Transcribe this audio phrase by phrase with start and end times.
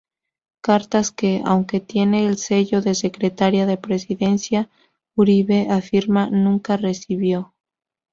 [0.61, 4.67] Cartas que, aunque tienen el sello de secretaria de presidencia,
[5.13, 7.53] Uribe afirma nunca recibió.